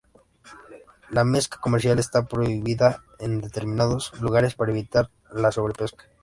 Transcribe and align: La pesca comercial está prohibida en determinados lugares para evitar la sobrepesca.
La 1.11 1.23
pesca 1.23 1.59
comercial 1.61 1.99
está 1.99 2.25
prohibida 2.25 3.03
en 3.19 3.39
determinados 3.39 4.19
lugares 4.19 4.55
para 4.55 4.71
evitar 4.71 5.11
la 5.31 5.51
sobrepesca. 5.51 6.05